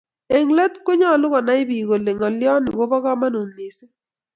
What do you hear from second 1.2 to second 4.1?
komai bik kole ngaliot ni kobo kamangut mising